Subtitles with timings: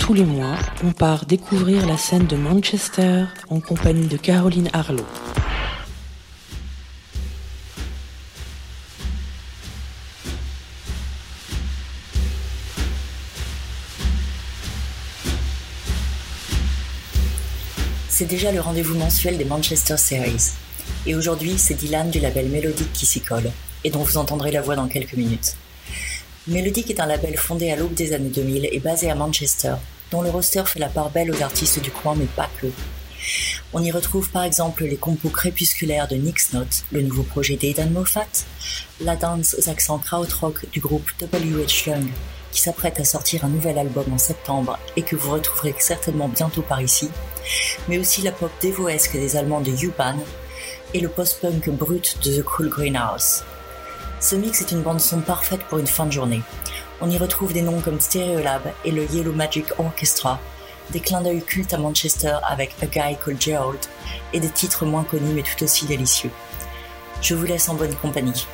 [0.00, 5.04] Tous les mois, on part découvrir la scène de Manchester en compagnie de Caroline Harlow.
[18.08, 20.52] C'est déjà le rendez-vous mensuel des Manchester Series.
[21.06, 23.50] Et aujourd'hui, c'est Dylan du label Mélodique qui s'y colle,
[23.84, 25.56] et dont vous entendrez la voix dans quelques minutes.
[26.48, 29.74] Mélodique est un label fondé à l'aube des années 2000 et basé à Manchester,
[30.10, 32.66] dont le roster fait la part belle aux artistes du coin, mais pas que.
[33.72, 37.90] On y retrouve par exemple les compos crépusculaires de Nick's Note, le nouveau projet d'Aidan
[37.90, 38.26] Moffat,
[39.00, 41.88] la danse aux accents krautrock du groupe W.H.
[41.88, 42.08] Young,
[42.50, 46.62] qui s'apprête à sortir un nouvel album en septembre et que vous retrouverez certainement bientôt
[46.62, 47.08] par ici,
[47.88, 50.18] mais aussi la pop dévoesque des Allemands de U-Bahn
[50.92, 53.44] et le post-punk brut de The Cool Greenhouse.
[54.22, 56.42] Ce mix est une bande-son parfaite pour une fin de journée.
[57.00, 60.38] On y retrouve des noms comme Stereolab et le Yellow Magic Orchestra,
[60.90, 63.80] des clins d'œil cultes à Manchester avec A Guy Called Gerald
[64.32, 66.30] et des titres moins connus mais tout aussi délicieux.
[67.20, 68.46] Je vous laisse en bonne compagnie.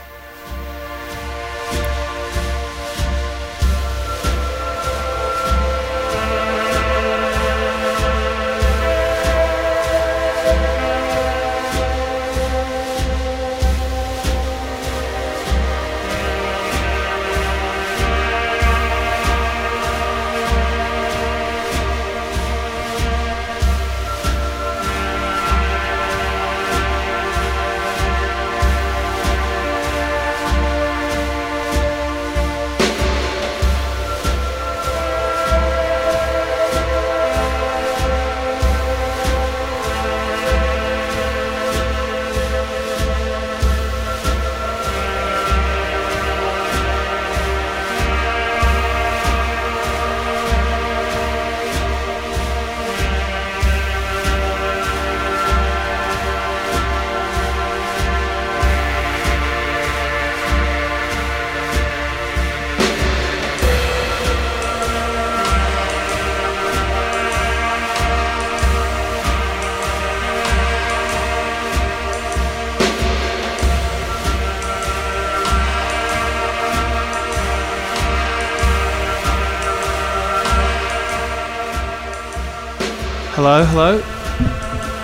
[83.50, 83.97] Hello, hello.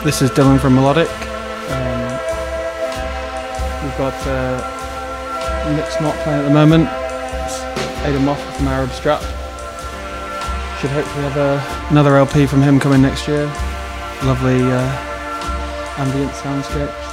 [0.04, 1.08] This is Dylan from Melodic.
[1.08, 2.12] Um,
[3.82, 4.60] we've got uh,
[5.74, 6.86] Nyx Nótt playing at the moment.
[6.86, 7.60] It's
[8.04, 9.22] Aidan Moffat from Arab Strap.
[10.78, 13.46] Should hopefully have uh, another LP from him coming next year.
[14.24, 17.03] Lovely uh, ambient soundscape.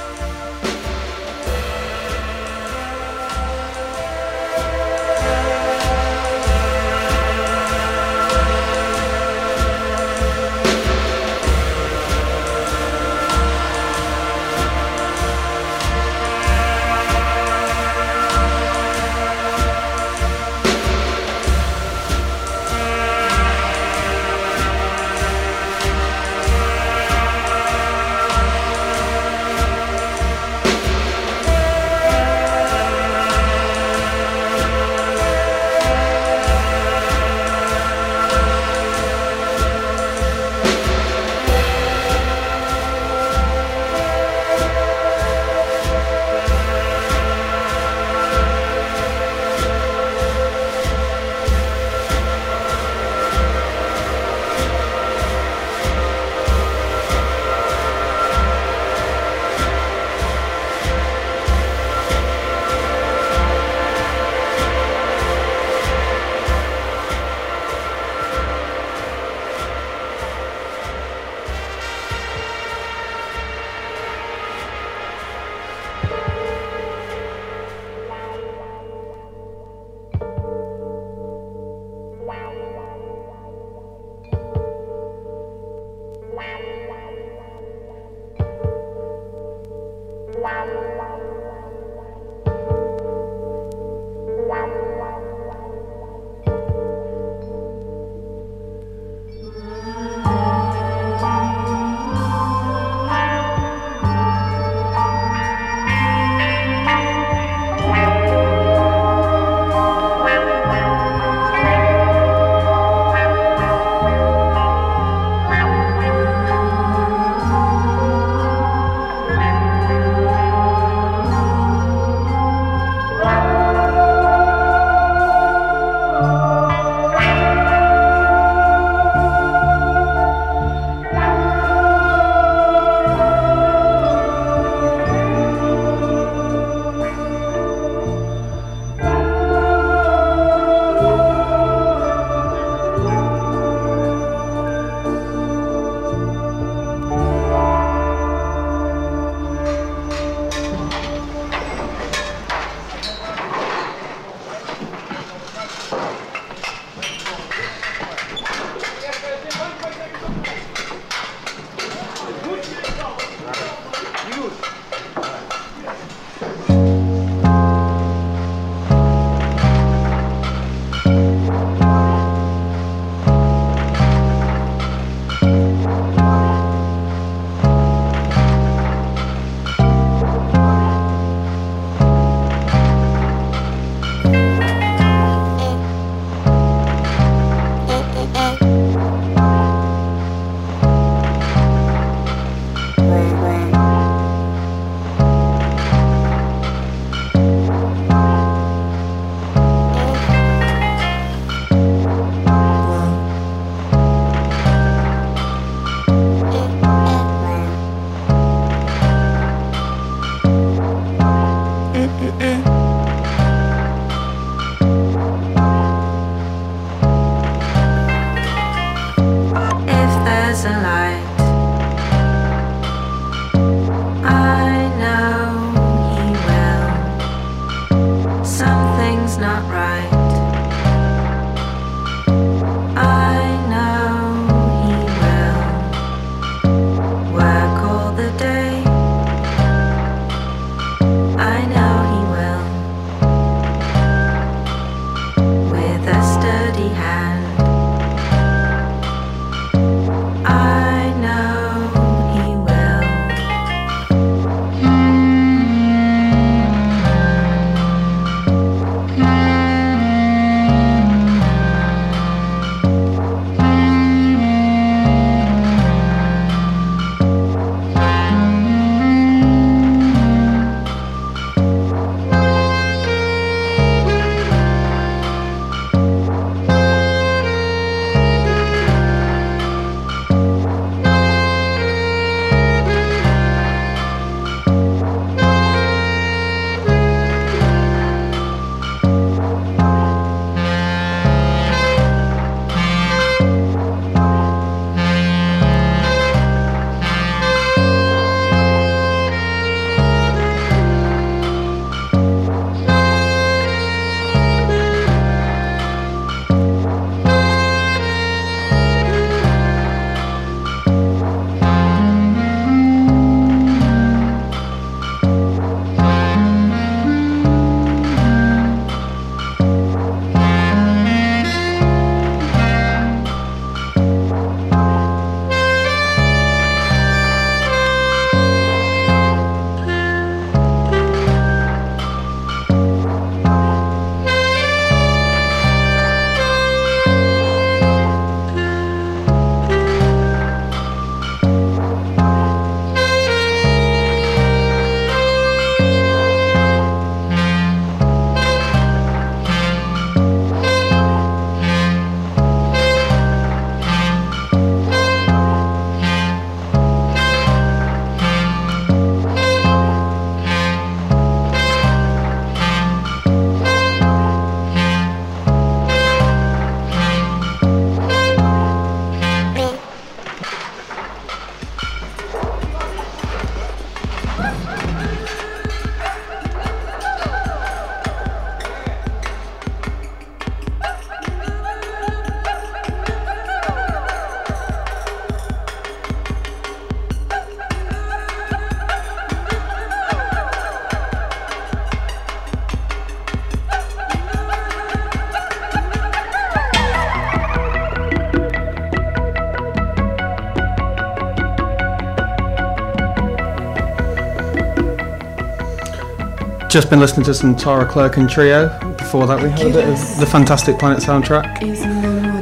[406.72, 408.70] Just been listening to some Tara Clerkin Trio.
[408.96, 411.60] Before that, we had a bit of the Fantastic Planet soundtrack.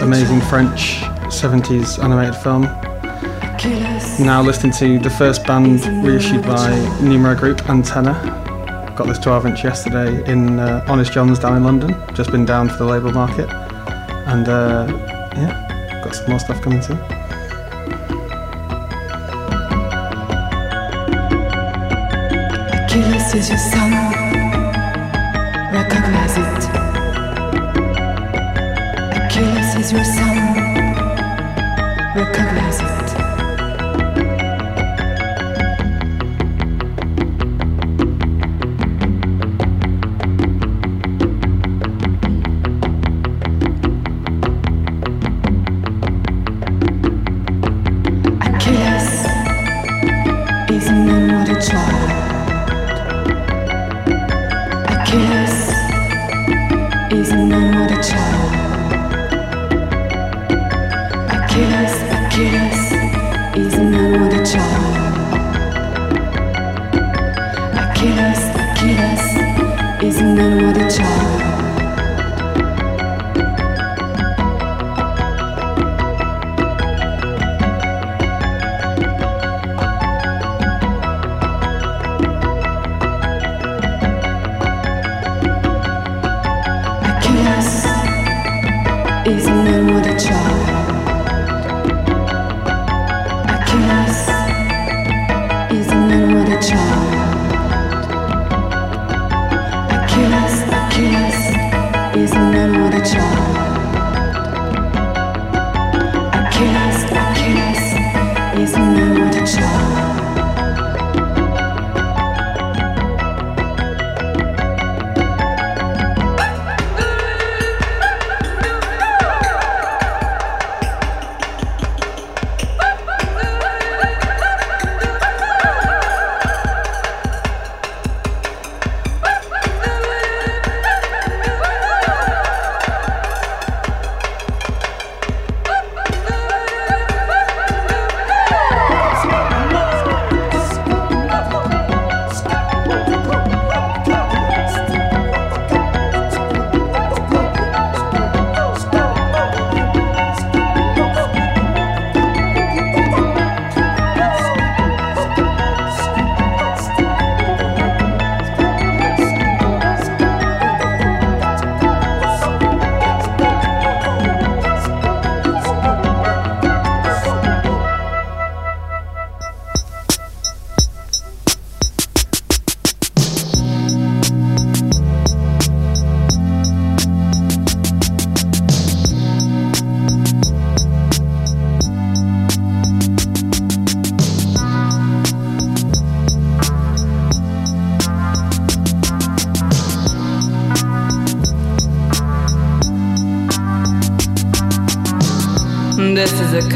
[0.00, 1.00] Amazing French
[1.32, 2.62] 70s animated film.
[4.24, 6.70] Now listening to the first band reissued by
[7.02, 8.12] Numero Group, Antenna.
[8.96, 12.00] Got this 12 inch yesterday in uh, Honest Jon's down in London.
[12.14, 13.50] Just been down for the label market.
[14.28, 14.86] And uh,
[15.34, 16.98] yeah, got some more stuff coming soon.
[22.84, 24.09] Achilles is your son.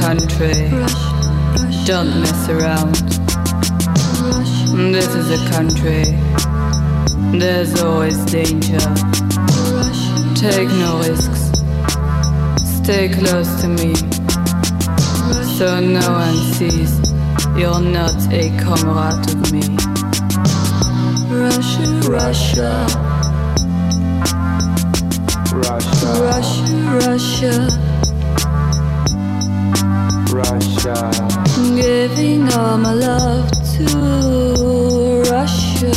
[0.05, 0.69] Country.
[1.87, 2.95] Don't mess around.
[4.93, 6.05] This is a country.
[7.39, 8.85] There's always danger.
[10.35, 11.43] Take no risks.
[12.83, 13.95] Stay close to me.
[15.57, 16.93] So no one sees
[17.57, 19.65] you're not a comrade of me.
[21.33, 21.87] Russia,
[22.19, 22.87] Russia,
[25.65, 26.75] Russia, Russia,
[27.07, 27.94] Russia.
[30.35, 31.13] Russia,
[31.77, 33.87] Giving all my love to
[35.31, 35.93] Russia,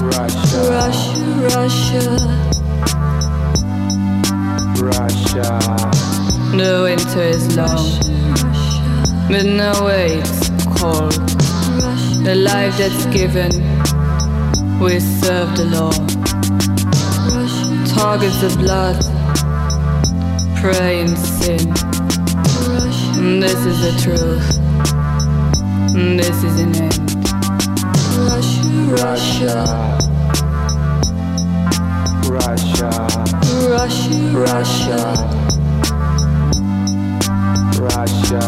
[0.00, 2.04] Russia, Russia, Russia.
[4.80, 5.46] Russia,
[6.56, 7.86] The winter is long,
[9.28, 10.48] but no way it's
[10.80, 11.12] cold.
[12.24, 13.52] The life that's given,
[14.80, 16.08] we serve the Lord.
[17.86, 18.96] Targets of blood,
[20.56, 22.03] pray and sin.
[23.39, 24.47] This is the truth.
[25.93, 27.09] This is an end.
[28.19, 29.55] Russia, Russia,
[32.29, 32.89] Russia,
[33.69, 35.39] Russia, Russia.
[37.79, 38.43] Russia,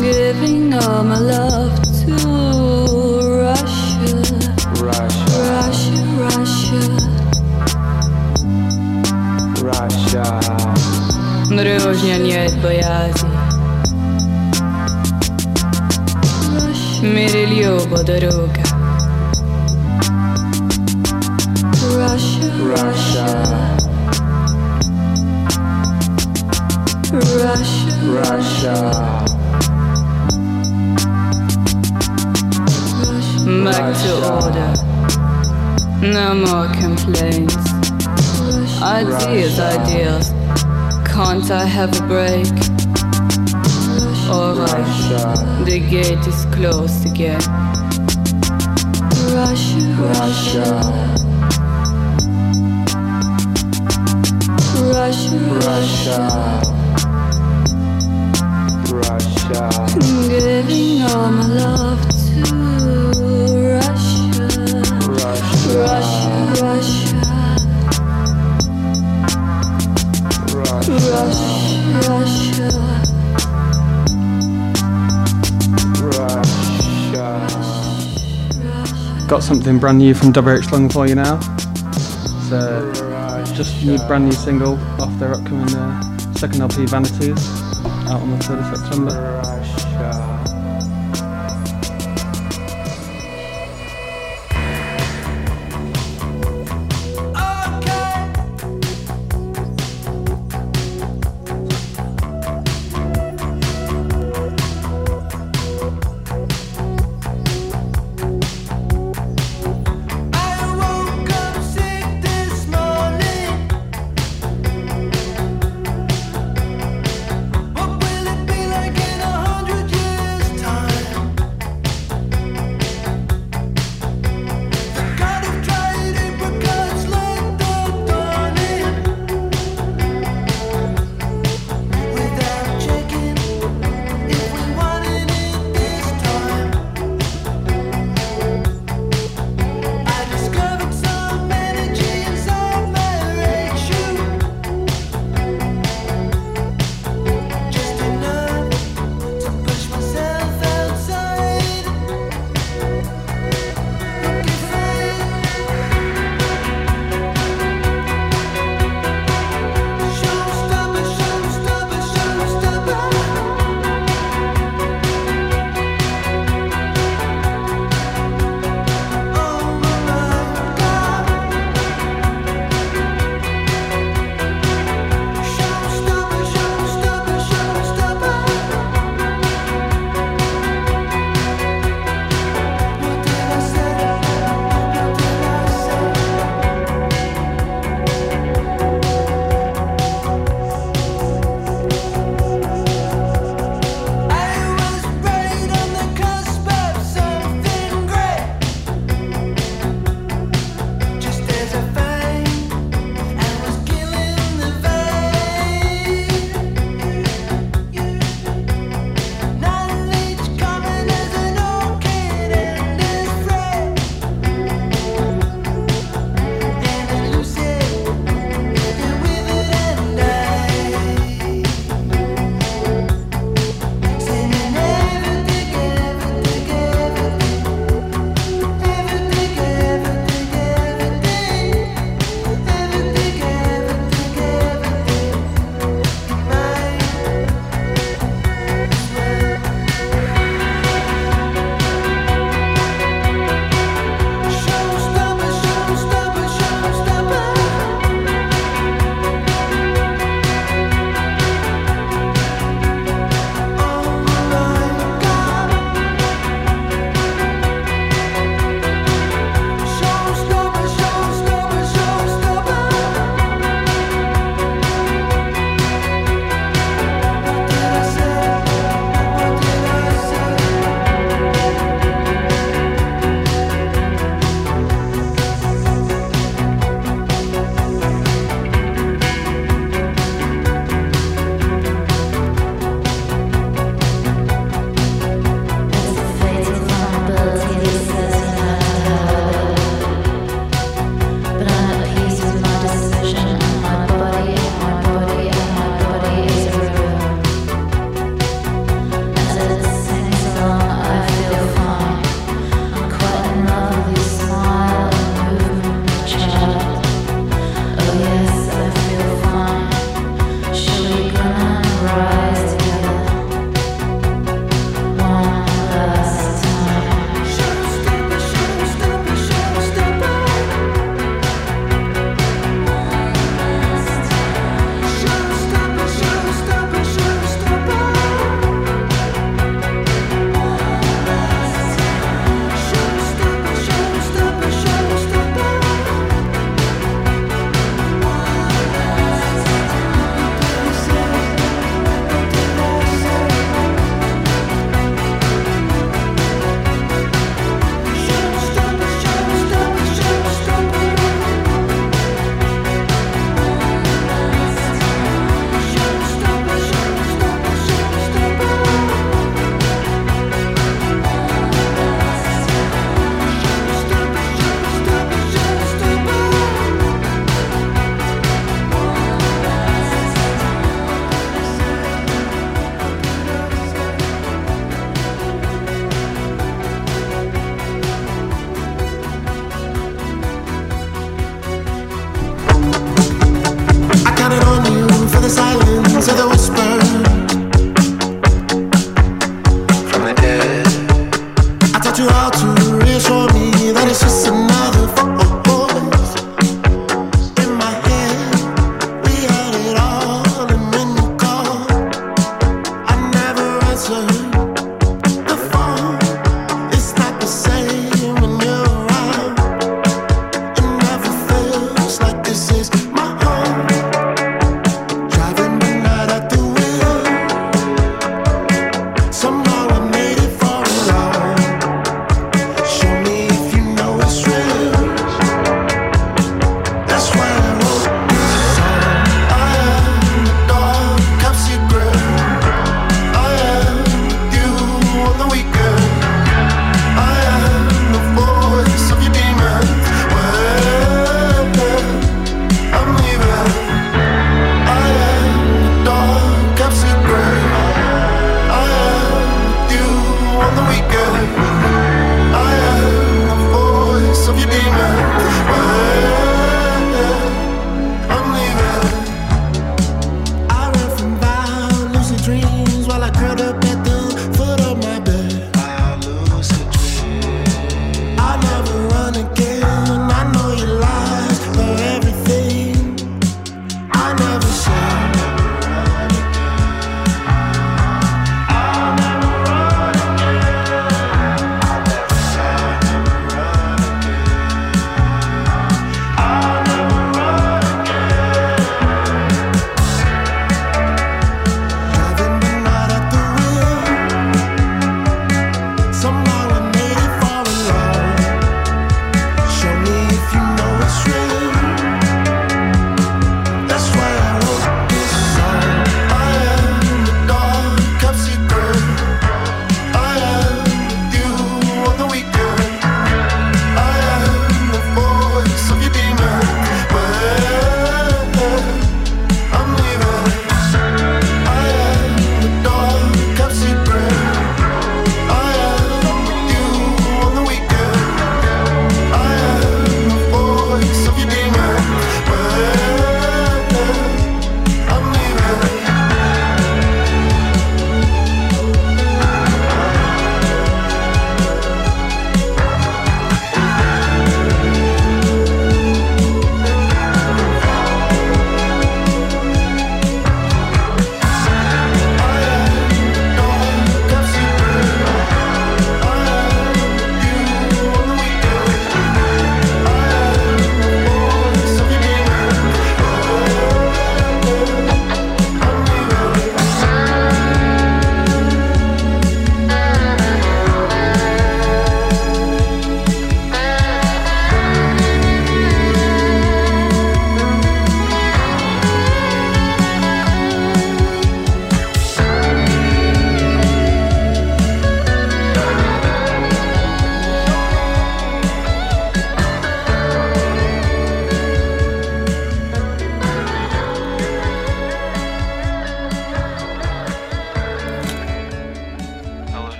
[0.00, 2.14] Giving all my love to
[3.44, 4.16] Russia,
[4.80, 6.82] Russia, Russia, Russia.
[9.62, 10.24] Russia,
[11.48, 12.52] Дружня нет
[17.03, 18.67] मेरे लिए वो दरोगा
[21.89, 22.49] Russia,
[28.15, 29.09] Russia,
[33.65, 34.71] Back to order.
[36.01, 37.55] No more complaints.
[38.81, 40.33] Ideas, ideas.
[41.05, 42.88] Can't I have a break?
[44.59, 47.39] Alright, Russia, the gate is closed again.
[49.31, 49.79] Russia,
[50.19, 50.67] Russia,
[54.83, 56.19] Russia, Russia,
[58.91, 59.63] Russia,
[60.27, 62.43] Giving all my love to
[63.79, 64.43] Russia,
[65.07, 67.15] Russia, Russia, Russia,
[70.99, 71.49] Russia,
[72.09, 72.48] Russia.
[79.29, 81.35] Got something brand new from WH Lung for you now.
[81.37, 87.47] It's uh, just new brand new single off their upcoming uh, second LP Vanities
[88.09, 89.11] out on the 3rd of September.
[89.11, 89.58] Russia.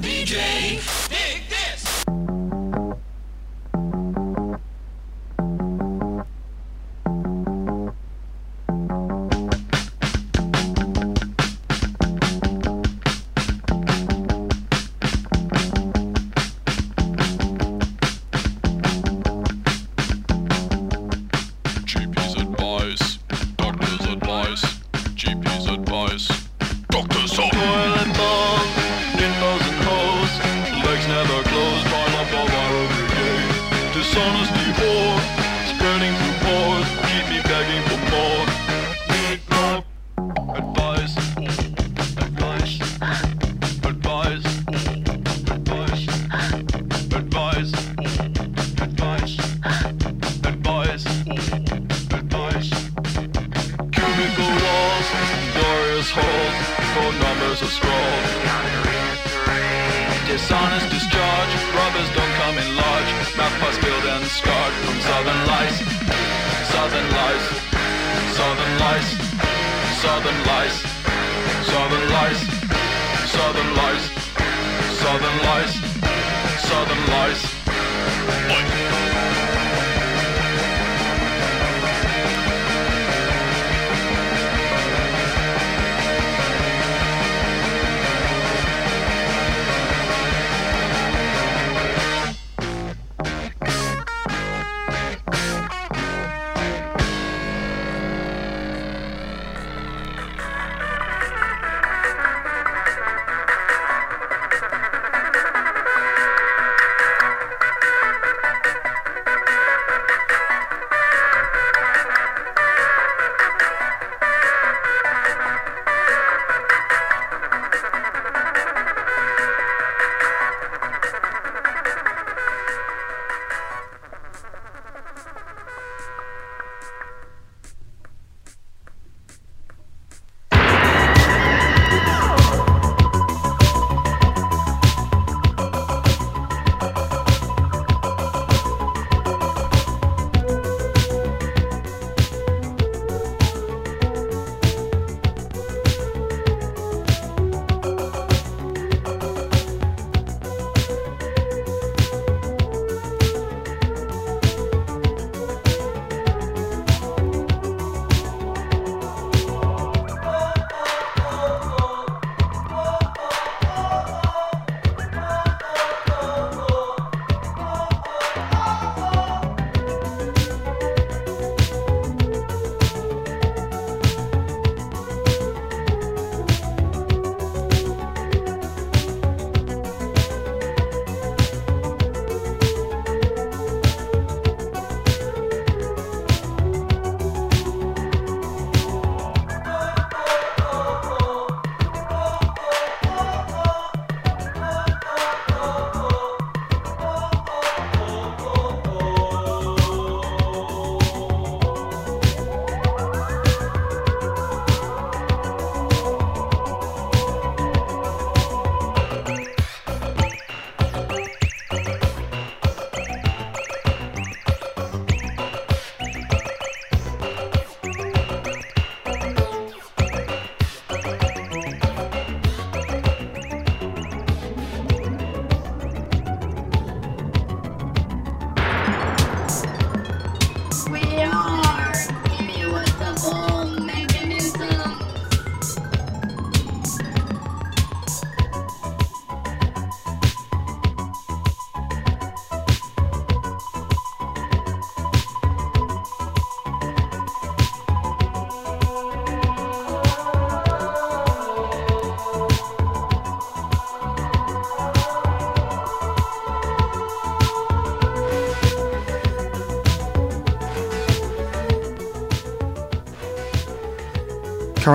[0.00, 0.45] DJ.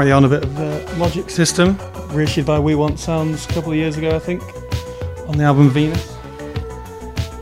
[0.10, 1.78] On a bit of the Logic system,
[2.10, 4.42] reissued by We Want Sounds a couple of years ago, I think,
[5.28, 6.18] on the album Venus.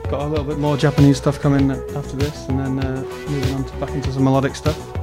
[0.09, 3.63] Got a little bit more Japanese stuff coming after this, and then uh, moving on
[3.63, 4.98] to back into some melodic stuff.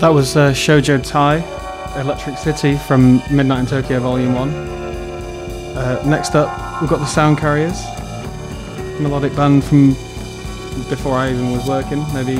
[0.00, 1.36] That was uh, Shoujo Tai,
[2.00, 4.48] Electric City from Midnight in Tokyo Volume 1.
[4.48, 7.84] Uh, next up, we've got the Sound Carriers,
[8.98, 9.90] melodic band from
[10.88, 12.36] before I even was working, maybe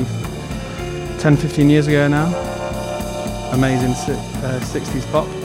[1.19, 2.33] 10 15 years ago now.
[3.53, 5.40] Amazing si- uh, 60s pop.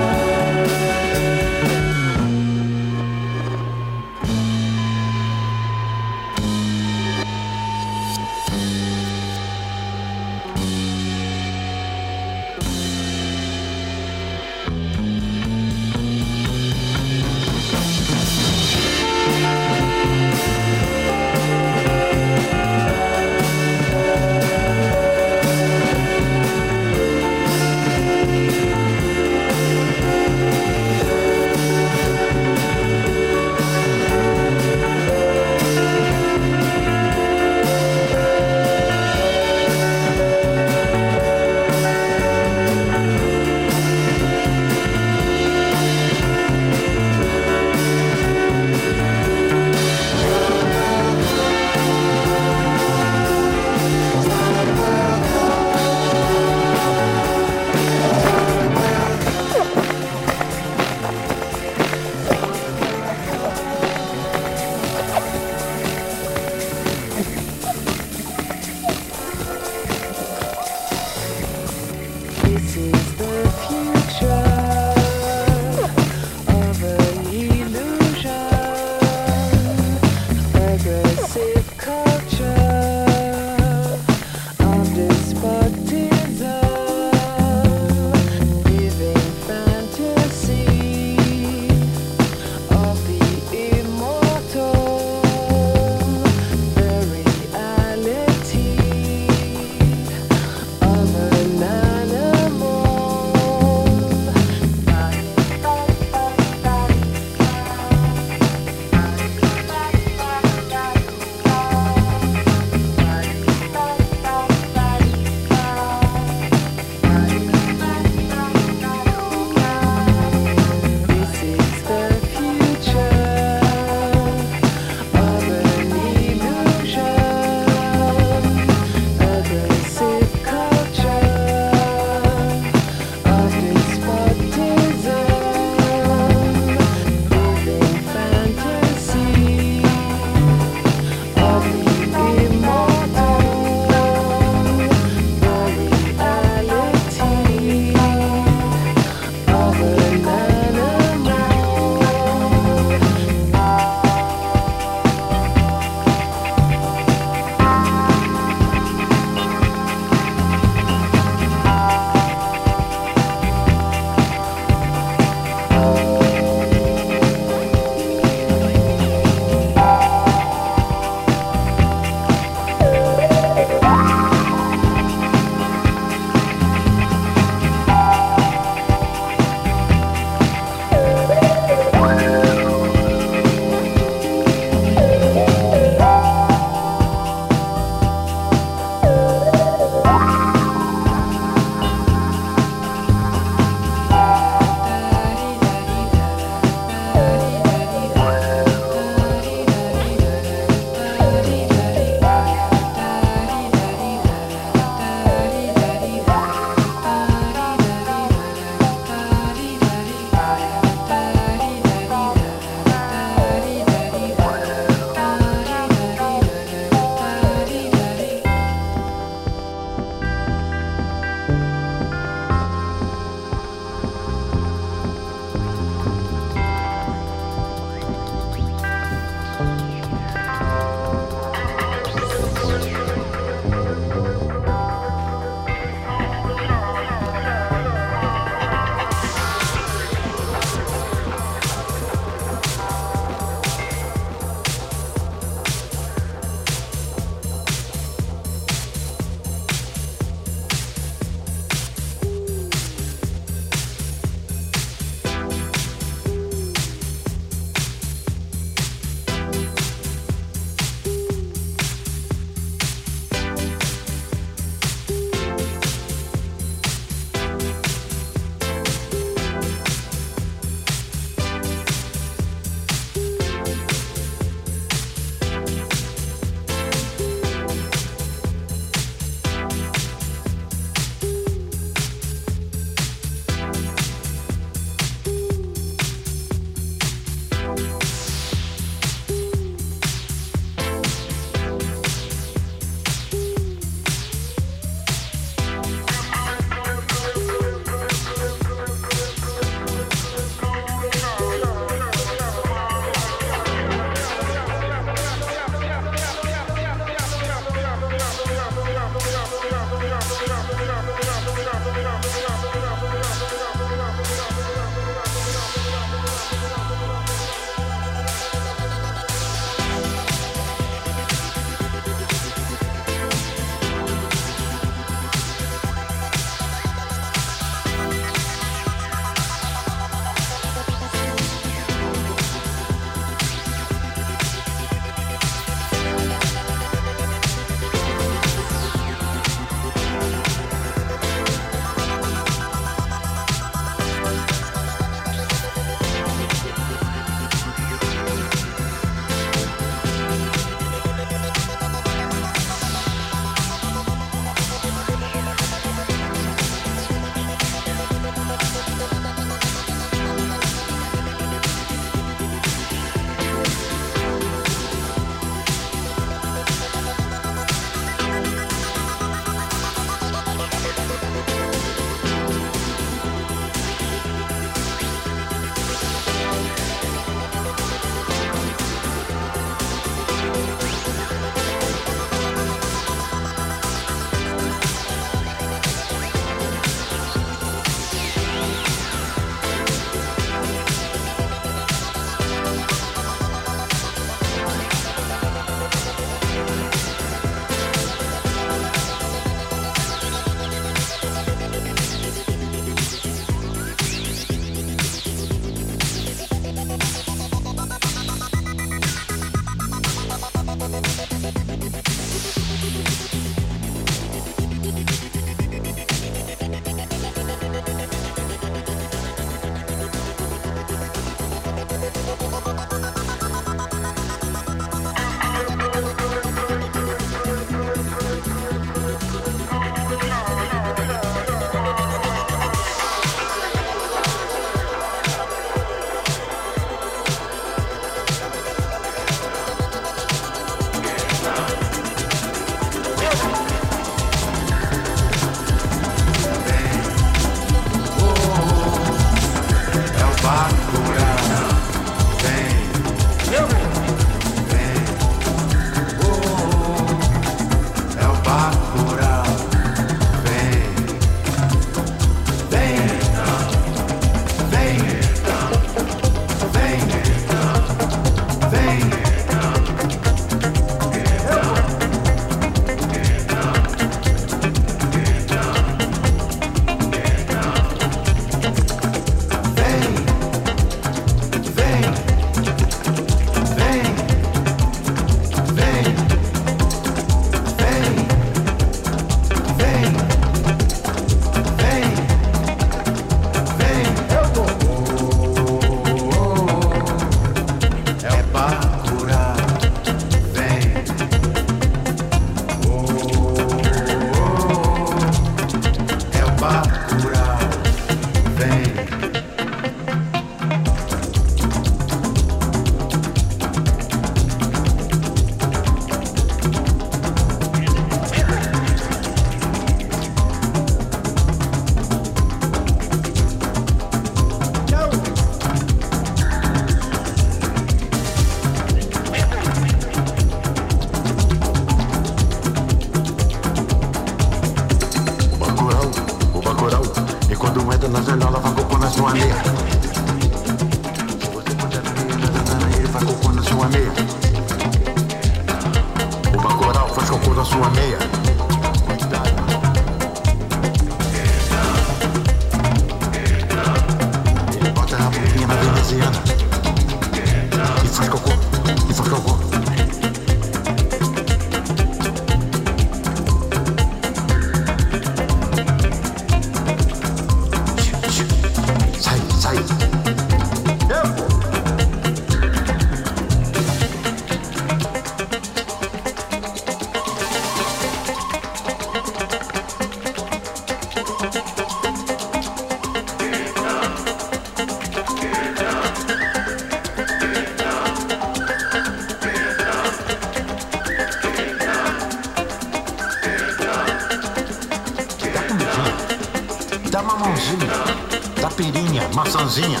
[599.34, 600.00] Maçãzinha.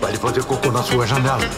[0.00, 1.48] Vai ele fazer cocô na sua janela.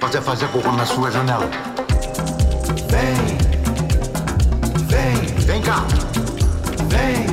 [0.00, 1.48] Fazer fazer cocô na sua janela.
[2.88, 3.38] Vem.
[4.86, 5.26] Vem.
[5.44, 5.84] Vem cá.
[6.88, 7.26] Vem.
[7.26, 7.27] Vem.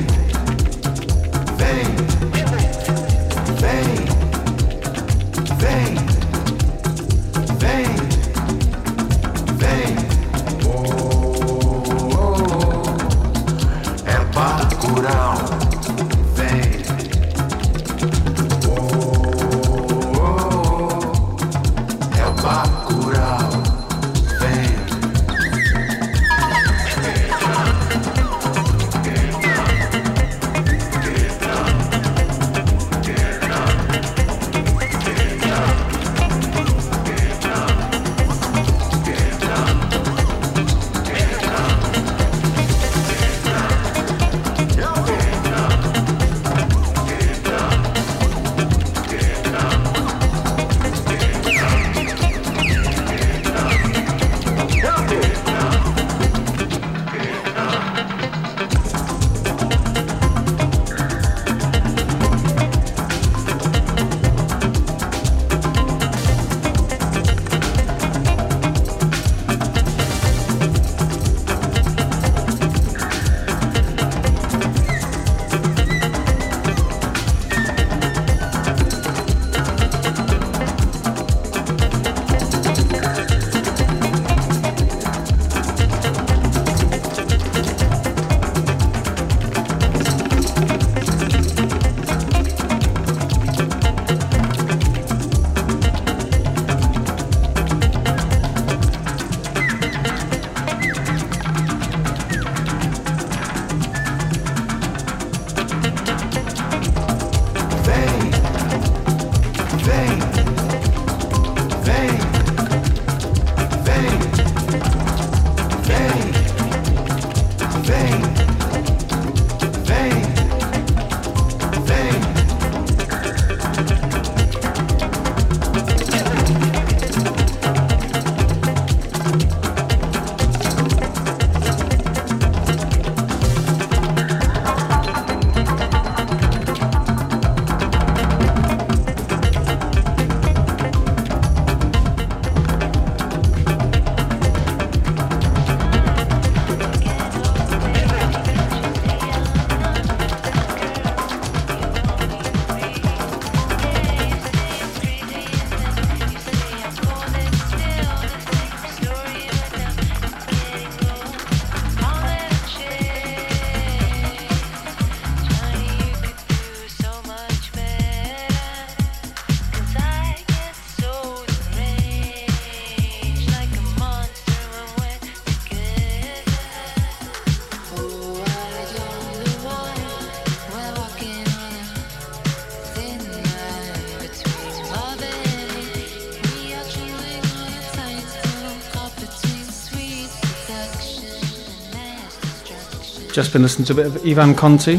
[193.36, 194.98] Just been listening to a bit of Ivan Conti,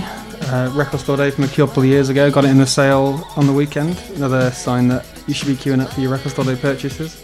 [0.52, 2.30] uh, record store day from a couple of years ago.
[2.30, 4.00] Got it in the sale on the weekend.
[4.14, 7.24] Another sign that you should be queuing up for your record store day purchases.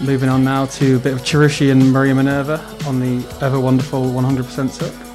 [0.00, 2.58] Moving on now to a bit of Chirishi and Maria Minerva
[2.88, 5.07] on the ever wonderful 100% Silk.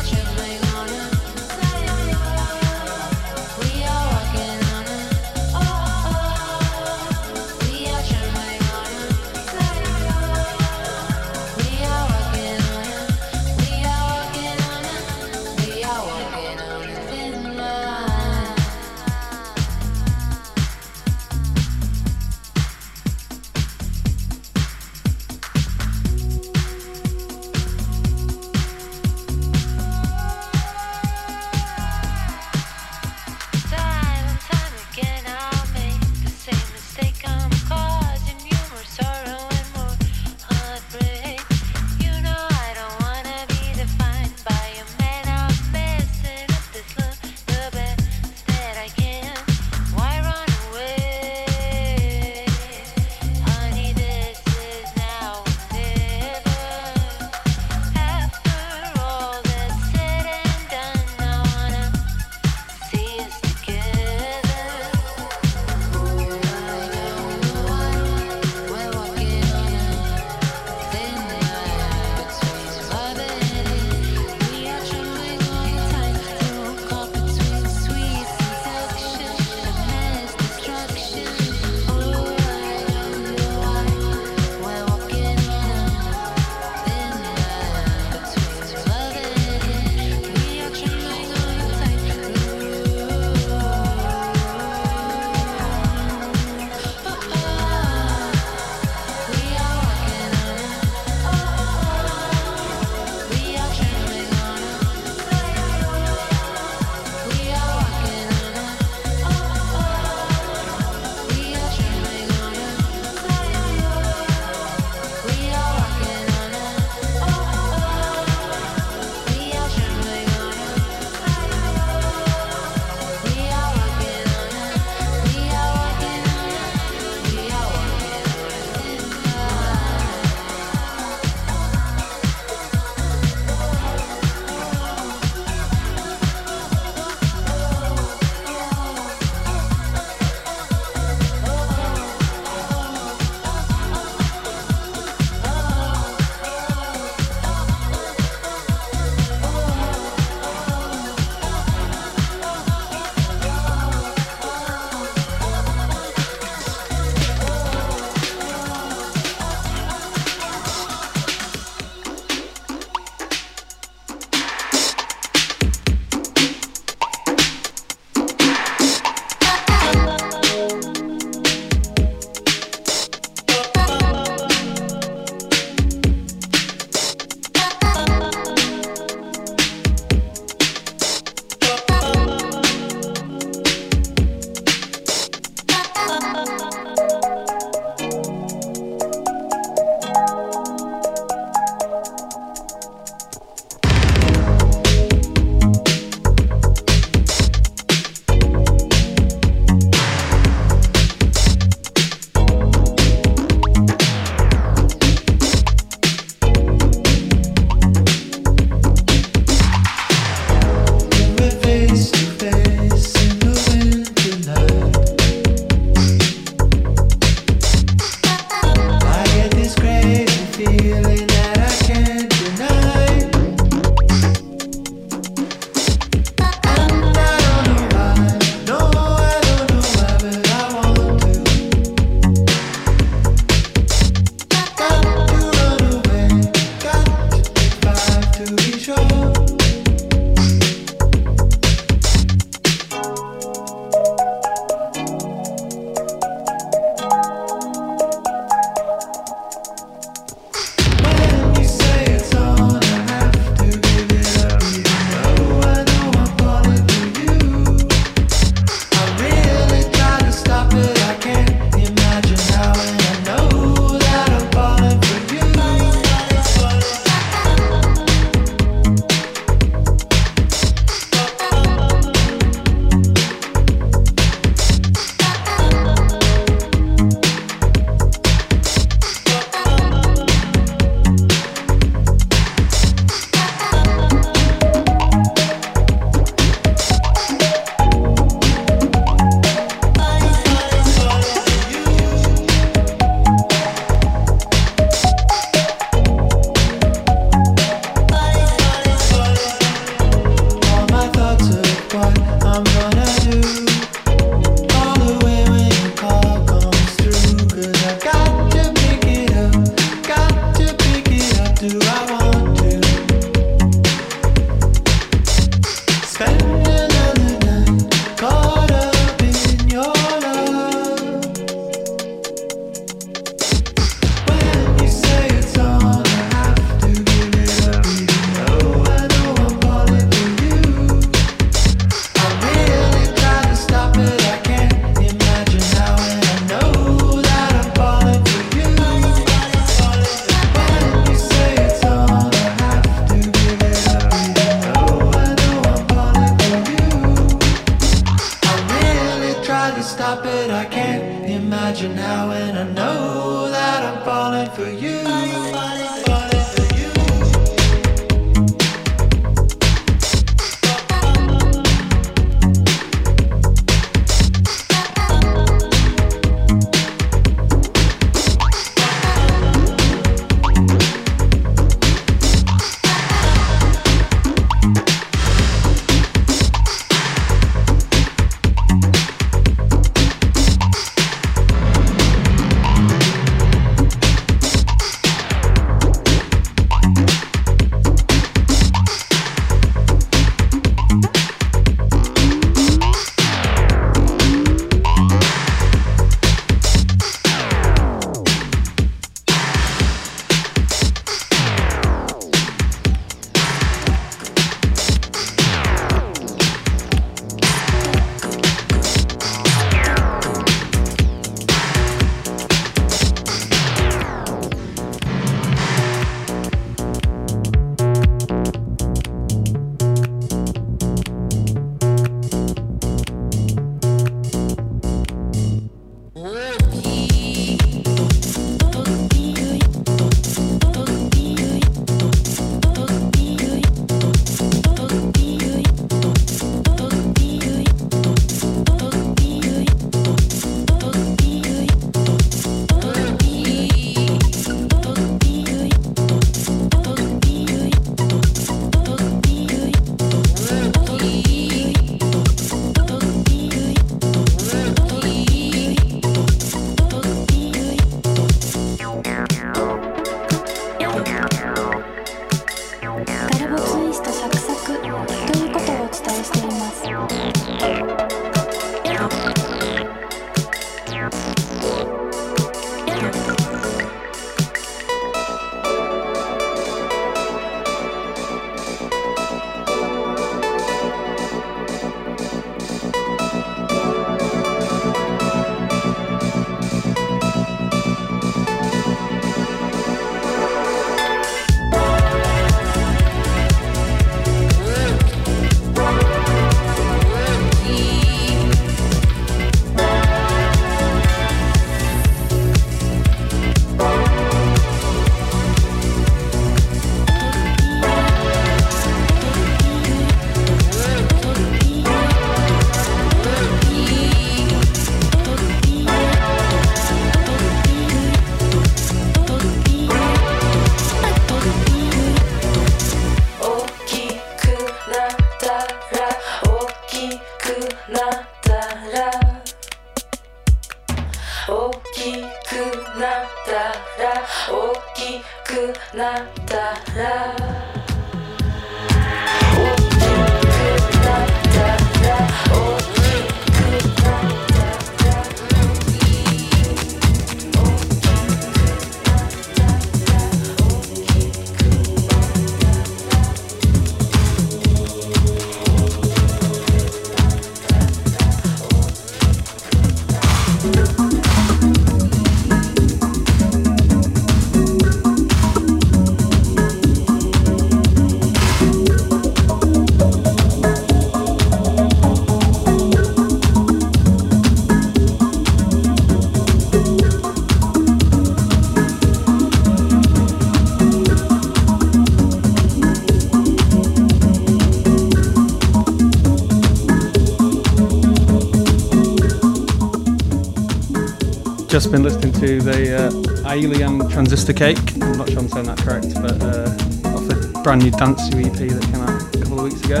[591.86, 593.06] Just been listening to the
[593.46, 594.76] uh, Alien Transistor Cake.
[594.94, 598.52] I'm not sure I'm saying that correct, but uh, off the brand new Dance EP
[598.52, 600.00] that came out a couple of weeks ago.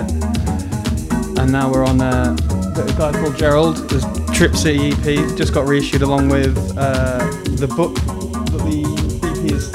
[1.40, 2.34] And now we're on uh,
[2.76, 3.76] a guy called Gerald.
[3.88, 4.04] There's
[4.36, 7.18] Trip City EP, just got reissued along with uh,
[7.54, 8.82] the book that the
[9.22, 9.70] EP is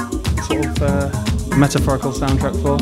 [0.46, 2.76] sort of uh, metaphorical soundtrack for.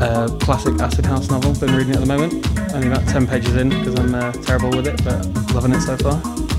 [0.00, 1.54] Uh, classic acid house novel.
[1.54, 2.46] Been reading it at the moment.
[2.72, 5.96] Only about ten pages in because I'm uh, terrible with it, but loving it so
[5.96, 6.51] far.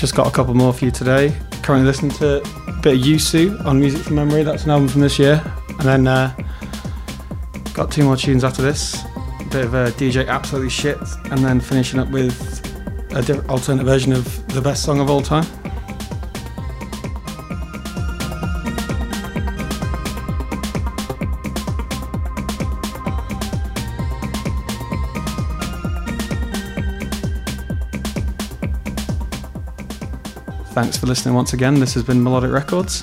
[0.00, 1.36] Just got a couple more for you today.
[1.62, 4.44] Currently listening to a bit of Yu Su on Music from Memory.
[4.44, 5.42] That's an album from this year.
[5.68, 6.34] And then uh,
[7.74, 9.04] got two more tunes after this.
[9.40, 10.96] A bit of a DJ Absolutely Shit.
[11.26, 12.34] And then finishing up with
[13.10, 14.24] an alternate version of
[14.54, 15.44] the best song of all time.
[30.80, 31.78] Thanks for listening once again.
[31.78, 33.02] This has been Melodic Records.